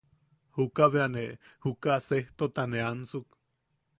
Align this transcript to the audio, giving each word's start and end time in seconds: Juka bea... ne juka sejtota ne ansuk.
Juka 0.57 0.85
bea... 0.95 1.05
ne 1.15 1.25
juka 1.67 1.93
sejtota 2.07 2.63
ne 2.73 2.79
ansuk. 2.91 3.27